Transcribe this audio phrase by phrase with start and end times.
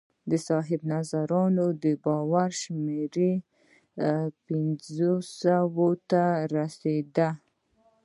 [0.29, 1.65] د صاحب نظرانو
[2.03, 3.15] باور شمېر
[4.45, 6.23] پنځو سوو ته
[6.55, 7.29] رسېده